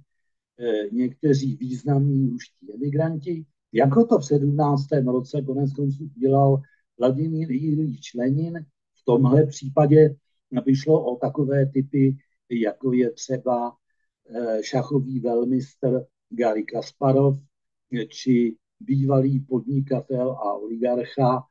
eh, 0.60 0.90
někteří 0.92 1.56
významní 1.56 2.30
ruští 2.30 2.74
emigranti, 2.74 3.46
jako 3.74 4.06
to 4.06 4.20
v 4.20 4.26
17. 4.26 4.88
roce 5.06 5.42
konec 5.42 5.74
konců 5.74 6.10
dělal 6.18 6.62
Vladimír 7.00 7.52
Ilič 7.52 8.14
Lenin, 8.14 8.66
v 9.02 9.06
tomhle 9.06 9.46
případě 9.46 10.16
by 10.66 10.76
šlo 10.76 11.06
o 11.06 11.16
takové 11.16 11.66
typy, 11.66 12.16
jako 12.50 12.94
je 12.94 13.12
třeba 13.12 13.76
eh, 14.30 14.64
šachový 14.64 15.20
velmistr 15.20 16.06
Gary 16.30 16.64
Kasparov, 16.64 17.38
či 18.10 18.56
bývalý 18.80 19.40
podnikatel 19.40 20.32
a 20.32 20.54
oligarcha 20.54 21.40
eh, 21.40 21.51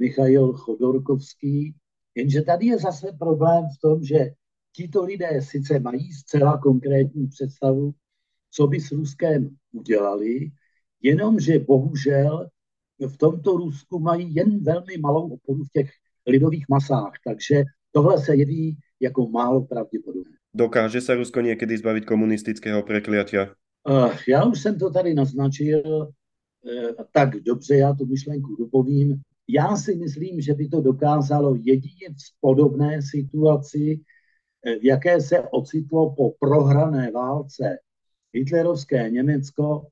Michail 0.00 0.52
Chodorkovský. 0.52 1.74
Jenže 2.14 2.42
tady 2.42 2.66
je 2.66 2.78
zase 2.78 3.06
problém 3.18 3.64
v 3.76 3.80
tom, 3.80 4.04
že 4.04 4.30
tito 4.72 5.04
lidé 5.04 5.40
sice 5.42 5.78
mají 5.78 6.12
zcela 6.12 6.58
konkrétní 6.58 7.26
představu, 7.26 7.94
co 8.50 8.66
by 8.66 8.80
s 8.80 8.92
Ruskem 8.92 9.56
udělali, 9.72 10.50
jenomže 11.02 11.58
bohužel 11.58 12.48
v 13.08 13.16
tomto 13.16 13.56
Rusku 13.56 13.98
mají 13.98 14.34
jen 14.34 14.64
velmi 14.64 14.96
malou 15.00 15.28
oporu 15.28 15.64
v 15.64 15.72
těch 15.72 15.90
lidových 16.26 16.64
masách. 16.68 17.12
Takže 17.24 17.64
tohle 17.92 18.18
se 18.18 18.36
jeví 18.36 18.78
jako 19.00 19.28
málo 19.28 19.64
pravděpodobné. 19.64 20.36
Dokáže 20.54 21.00
se 21.00 21.14
Rusko 21.14 21.40
někdy 21.40 21.78
zbavit 21.78 22.04
komunistického 22.04 22.82
prekliatia? 22.82 23.54
Uh, 23.88 24.12
já 24.28 24.44
už 24.44 24.60
jsem 24.60 24.78
to 24.78 24.90
tady 24.90 25.14
naznačil, 25.14 25.82
uh, 25.86 26.90
tak 27.12 27.36
dobře, 27.36 27.76
já 27.76 27.94
tu 27.94 28.06
myšlenku 28.06 28.56
dopovím. 28.58 29.20
Já 29.48 29.76
si 29.76 29.96
myslím, 29.96 30.40
že 30.40 30.54
by 30.54 30.68
to 30.68 30.80
dokázalo 30.80 31.54
jedině 31.54 32.08
v 32.08 32.40
podobné 32.40 33.02
situaci, 33.02 34.00
eh, 34.66 34.78
v 34.78 34.84
jaké 34.84 35.20
se 35.20 35.40
ocitlo 35.40 36.14
po 36.14 36.30
prohrané 36.30 37.10
válce 37.10 37.78
hitlerovské 38.32 39.10
Německo 39.10 39.86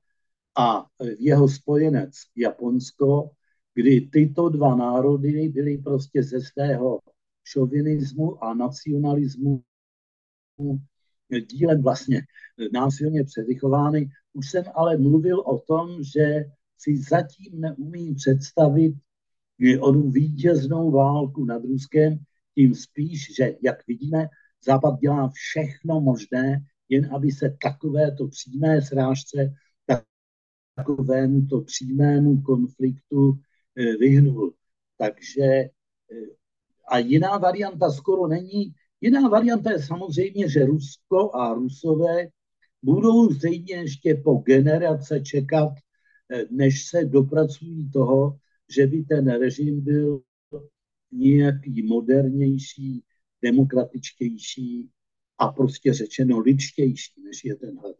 a 0.57 0.85
jeho 1.19 1.47
spojenec 1.47 2.11
Japonsko, 2.35 3.29
kdy 3.73 4.01
tyto 4.01 4.49
dva 4.49 4.75
národy 4.75 5.49
byly 5.49 5.77
prostě 5.77 6.23
ze 6.23 6.41
svého 6.41 6.99
šovinismu 7.43 8.43
a 8.43 8.53
nacionalismu 8.53 9.63
dílem 11.51 11.81
vlastně 11.81 12.21
násilně 12.73 13.23
předvychovány. 13.23 14.09
Už 14.33 14.49
jsem 14.49 14.63
ale 14.75 14.97
mluvil 14.97 15.39
o 15.39 15.59
tom, 15.59 16.03
že 16.03 16.45
si 16.77 16.97
zatím 16.97 17.61
neumím 17.61 18.15
představit 18.15 18.95
onu 19.81 20.09
vítěznou 20.09 20.91
válku 20.91 21.45
nad 21.45 21.63
Ruskem, 21.63 22.17
tím 22.55 22.75
spíš, 22.75 23.35
že, 23.35 23.55
jak 23.63 23.87
vidíme, 23.87 24.27
Západ 24.65 24.99
dělá 24.99 25.29
všechno 25.29 26.01
možné, 26.01 26.65
jen 26.89 27.15
aby 27.15 27.31
se 27.31 27.57
takovéto 27.61 28.27
přímé 28.27 28.81
srážce, 28.81 29.53
takovému 30.75 31.45
to 31.45 31.61
přímému 31.61 32.41
konfliktu 32.41 33.39
Eh, 33.77 33.97
vyhnul. 33.97 34.53
Takže 34.97 35.43
eh, 35.43 35.69
a 36.87 36.97
jiná 36.97 37.37
varianta 37.37 37.91
skoro 37.91 38.27
není. 38.27 38.73
Jiná 39.01 39.29
varianta 39.29 39.71
je 39.71 39.83
samozřejmě, 39.83 40.49
že 40.49 40.65
Rusko 40.65 41.35
a 41.35 41.53
Rusové 41.53 42.27
budou 42.81 43.29
zřejmě 43.29 43.75
ještě 43.75 44.15
po 44.15 44.33
generace 44.33 45.19
čekat, 45.19 45.73
eh, 46.31 46.45
než 46.51 46.87
se 46.87 47.05
dopracují 47.05 47.91
toho, 47.91 48.37
že 48.69 48.87
by 48.87 49.03
ten 49.03 49.27
režim 49.27 49.81
byl 49.81 50.21
nějaký 51.11 51.83
modernější, 51.83 53.03
demokratičtější 53.41 54.89
a 55.37 55.47
prostě 55.47 55.93
řečeno 55.93 56.39
lidštější, 56.39 57.23
než 57.23 57.45
je 57.45 57.55
tenhle. 57.55 57.93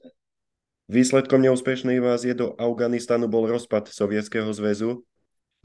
Výsledkom 0.86 1.42
neúspešnej 1.42 1.98
invázie 1.98 2.38
do 2.38 2.54
Afganistanu 2.62 3.26
bol 3.26 3.50
rozpad 3.50 3.90
Sovětského 3.90 4.54
zväzu 4.54 5.02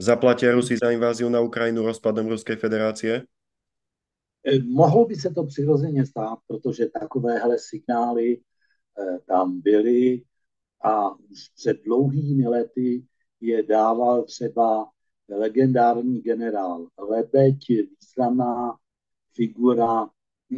Zaplatia 0.01 0.49
Rusi 0.49 0.81
za 0.81 0.89
inváziu 0.89 1.29
na 1.29 1.45
Ukrajinu 1.45 1.85
rozpadem 1.85 2.25
Ruské 2.25 2.57
federácie? 2.57 3.21
Eh, 4.41 4.59
mohlo 4.65 5.05
by 5.05 5.15
se 5.15 5.29
to 5.29 5.45
přirozeně 5.45 6.05
stát, 6.05 6.39
protože 6.47 6.89
takovéhle 6.89 7.57
signály 7.59 8.41
eh, 8.41 9.19
tam 9.29 9.61
byly 9.61 10.23
a 10.83 11.13
už 11.13 11.49
před 11.55 11.77
dlouhými 11.85 12.47
lety 12.47 13.05
je 13.41 13.63
dával 13.63 14.23
třeba 14.23 14.89
legendární 15.29 16.21
generál 16.21 16.87
Lebeď, 16.99 17.57
významná 17.67 18.75
figura 19.35 20.09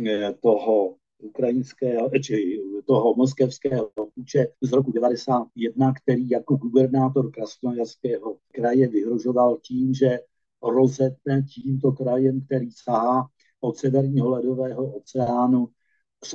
eh, 0.07 0.33
toho 0.33 0.95
ukrajinského, 1.17 2.09
či 2.23 2.61
toho 2.85 3.15
moskevského 3.15 3.91
puče 4.15 4.47
z 4.61 4.71
roku 4.71 4.91
91, 4.91 5.93
který 5.93 6.29
jako 6.29 6.55
gubernátor 6.55 7.31
Krasnojarského 7.31 8.37
kraje 8.51 8.87
vyhrožoval 8.87 9.57
tím, 9.57 9.93
že 9.93 10.19
rozetne 10.61 11.43
tímto 11.43 11.91
krajem, 11.91 12.41
který 12.45 12.71
sahá 12.71 13.27
od 13.61 13.77
severního 13.77 14.29
ledového 14.29 14.95
oceánu 14.95 15.67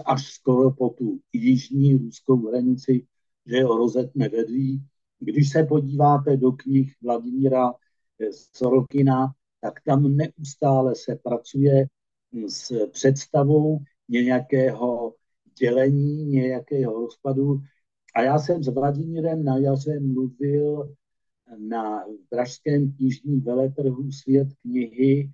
až 0.06 0.32
skoro 0.32 0.70
po 0.70 0.88
tu 0.88 1.20
jižní 1.32 1.94
ruskou 1.94 2.48
hranici, 2.48 3.06
že 3.46 3.62
ho 3.62 3.76
rozetne 3.76 4.28
vedví. 4.28 4.82
Když 5.18 5.50
se 5.50 5.64
podíváte 5.64 6.36
do 6.36 6.52
knih 6.52 6.94
Vladimíra 7.02 7.72
Sorokina, 8.56 9.32
tak 9.60 9.80
tam 9.86 10.16
neustále 10.16 10.94
se 10.94 11.16
pracuje 11.22 11.86
s 12.48 12.86
představou, 12.90 13.78
nějakého 14.08 15.14
dělení, 15.58 16.24
nějakého 16.24 17.00
rozpadu. 17.00 17.60
A 18.14 18.22
já 18.22 18.38
jsem 18.38 18.62
s 18.62 18.68
Vladimírem 18.68 19.44
na 19.44 19.56
jaře 19.56 20.00
mluvil 20.00 20.94
na 21.58 22.04
pražském 22.28 22.92
knižním 22.92 23.40
veletrhu 23.40 24.12
Svět 24.12 24.48
knihy 24.62 25.30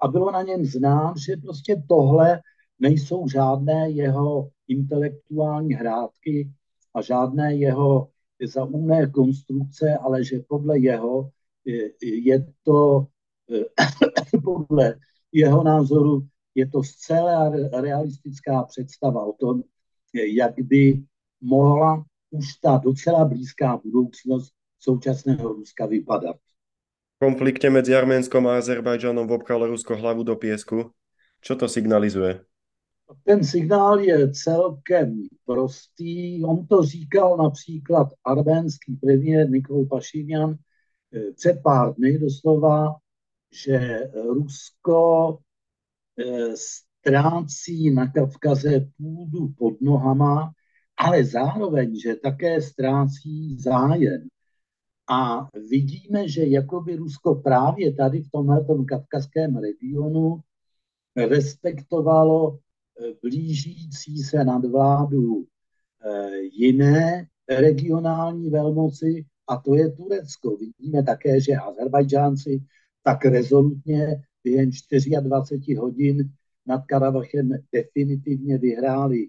a 0.00 0.08
bylo 0.08 0.30
na 0.30 0.42
něm 0.42 0.64
znám, 0.64 1.14
že 1.26 1.36
prostě 1.36 1.82
tohle 1.88 2.40
nejsou 2.78 3.28
žádné 3.28 3.90
jeho 3.90 4.50
intelektuální 4.68 5.74
hrádky 5.74 6.50
a 6.94 7.02
žádné 7.02 7.56
jeho 7.56 8.08
zaumné 8.44 9.06
konstrukce, 9.10 9.96
ale 9.96 10.24
že 10.24 10.40
podle 10.48 10.78
jeho 10.78 11.30
je 12.02 12.46
to 12.62 13.06
podle 14.44 14.94
jeho 15.32 15.64
názoru 15.64 16.26
je 16.54 16.66
to 16.66 16.82
zcela 16.82 17.52
realistická 17.80 18.62
představa 18.62 19.24
o 19.24 19.32
tom, 19.32 19.62
jak 20.14 20.54
by 20.58 21.02
mohla 21.40 22.04
už 22.30 22.54
ta 22.62 22.80
docela 22.84 23.24
blízká 23.24 23.76
budoucnost 23.76 24.52
současného 24.78 25.52
Ruska 25.52 25.86
vypadat. 25.86 26.36
V 27.16 27.18
konflikte 27.18 27.70
mezi 27.70 27.96
Arménskom 27.96 28.46
a 28.46 28.60
Azerbajdžanom 28.60 29.24
vopchalo 29.24 29.66
Rusko 29.66 29.96
hlavu 29.96 30.22
do 30.22 30.36
piesku. 30.36 30.92
Čo 31.40 31.56
to 31.56 31.64
signalizuje? 31.68 32.44
Ten 33.24 33.44
signál 33.44 34.00
je 34.00 34.32
celkem 34.32 35.22
prostý. 35.44 36.44
On 36.44 36.66
to 36.66 36.82
říkal 36.82 37.36
například 37.36 38.08
arménský 38.24 38.96
premiér 38.96 39.50
Nikol 39.50 39.86
Pašinyan 39.86 40.54
eh, 41.12 41.32
před 41.32 41.60
pár 41.62 41.94
dny 41.94 42.18
doslova, 42.18 42.96
že 43.64 44.00
Rusko 44.14 45.38
eh, 46.18 46.56
ztrácí 46.56 47.90
na 47.90 48.12
Kavkaze 48.12 48.86
půdu 48.96 49.48
pod 49.58 49.80
nohama, 49.80 50.52
ale 50.96 51.24
zároveň, 51.24 52.00
že 52.00 52.14
také 52.14 52.62
ztrácí 52.62 53.58
zájem. 53.58 54.28
A 55.08 55.48
vidíme, 55.70 56.28
že 56.28 56.46
jakoby 56.46 56.96
Rusko 56.96 57.34
právě 57.34 57.94
tady 57.94 58.22
v 58.22 58.30
tomhle 58.30 58.64
kavkazském 58.88 59.56
regionu 59.56 60.40
respektovalo 61.16 62.58
blížící 63.22 64.18
se 64.22 64.44
nadvládu 64.44 65.46
eh, 66.04 66.38
jiné 66.52 67.26
regionální 67.48 68.50
velmoci, 68.50 69.24
a 69.48 69.56
to 69.56 69.74
je 69.74 69.90
Turecko. 69.92 70.56
Vidíme 70.56 71.02
také, 71.02 71.40
že 71.40 71.52
Azerbajdžánci 71.52 72.62
tak 73.02 73.24
rezolutně 73.24 74.22
během 74.44 74.70
24 75.22 75.74
hodin 75.74 76.32
nad 76.66 76.86
Karabachem 76.86 77.50
definitivně 77.72 78.58
vyhráli 78.58 79.28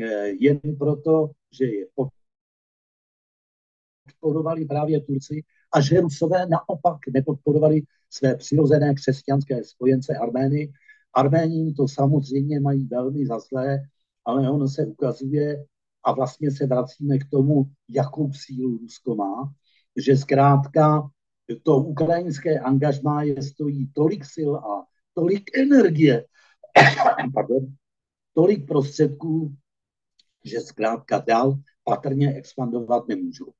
eh, 0.00 0.28
jen 0.28 0.60
proto, 0.78 1.30
že 1.58 1.64
je 1.64 1.86
podporovali 4.06 4.64
právě 4.64 5.00
Turci 5.00 5.44
a 5.74 5.80
že 5.80 6.00
Rusové 6.00 6.46
naopak 6.46 6.98
nepodporovali 7.14 7.82
své 8.10 8.36
přirozené 8.36 8.94
křesťanské 8.94 9.64
spojence 9.64 10.16
Armény. 10.16 10.72
Arméni 11.16 11.74
to 11.74 11.88
samozřejmě 11.88 12.60
mají 12.60 12.86
velmi 12.86 13.26
za 13.26 13.38
zlé, 13.38 13.78
ale 14.24 14.50
ono 14.50 14.68
se 14.68 14.86
ukazuje, 14.86 15.64
a 16.06 16.12
vlastně 16.12 16.50
se 16.50 16.66
vracíme 16.66 17.18
k 17.18 17.30
tomu, 17.30 17.64
jakou 17.88 18.32
sílu 18.32 18.78
Rusko 18.78 19.14
má, 19.14 19.52
že 19.96 20.16
zkrátka 20.16 21.10
to 21.62 21.76
ukrajinské 21.76 22.60
angažmá 22.60 23.22
je 23.22 23.42
stojí 23.42 23.90
tolik 23.94 24.24
sil 24.34 24.52
a 24.56 24.86
tolik 25.14 25.58
energie, 25.58 26.24
pardon, 27.34 27.66
tolik 28.34 28.66
prostředků, 28.66 29.54
že 30.44 30.60
zkrátka 30.60 31.18
dál 31.18 31.58
patrně 31.84 32.34
expandovat 32.34 33.08
nemůžou. 33.08 33.52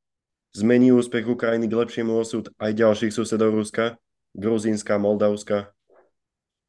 Zmení 0.57 0.93
úspěch 0.93 1.27
Ukrajiny 1.27 1.69
k 1.69 1.73
lepšímu 1.73 2.19
osud 2.19 2.49
aj 2.59 2.75
ďalších 2.75 3.13
susedov 3.13 3.55
Ruska, 3.55 3.99
Gruzínska, 4.33 4.99
Moldavska? 4.99 5.76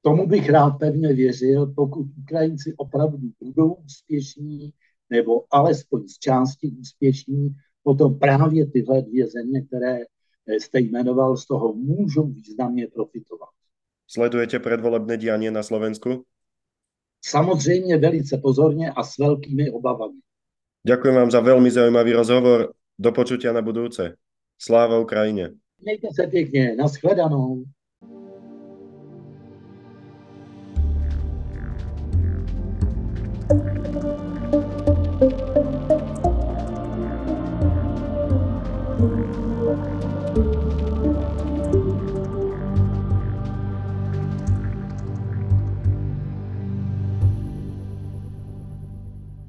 Tomu 0.08 0.28
bych 0.28 0.50
rád 0.50 0.72
pevně 0.80 1.14
věřil, 1.14 1.74
pokud 1.76 2.08
Ukrajinci 2.24 2.74
opravdu 2.78 3.32
budou 3.44 3.74
úspěšní, 3.74 4.74
nebo 5.10 5.44
alespoň 5.52 6.08
z 6.08 6.20
části 6.20 6.72
úspěšní, 6.80 7.56
potom 7.84 8.20
právě 8.20 8.66
tyhle 8.72 9.02
dvě 9.02 9.28
země, 9.28 9.62
které 9.62 10.00
jste 10.48 10.80
jmenoval, 10.80 11.38
z 11.38 11.48
toho 11.48 11.74
můžou 11.74 12.28
významně 12.28 12.88
profitovat. 12.88 13.50
Sledujete 14.08 14.60
predvolebné 14.60 15.18
dianie 15.18 15.52
na 15.52 15.64
Slovensku? 15.64 16.24
Samozřejmě 17.26 17.98
velice 17.98 18.38
pozorně 18.38 18.92
a 18.92 19.04
s 19.04 19.18
velkými 19.18 19.72
obavami. 19.72 20.24
Ďakujem 20.88 21.16
vám 21.20 21.32
za 21.36 21.44
veľmi 21.44 21.68
zaujímavý 21.68 22.16
rozhovor. 22.16 22.72
Do 22.96 23.12
počutia 23.12 23.52
na 23.52 23.60
budúce. 23.60 24.16
Sláva 24.56 25.04
Ukrajine. 25.04 25.52
Mějte 25.84 26.08
se 26.16 26.28
pěkně. 26.28 26.76
Naschledanou. 26.80 27.68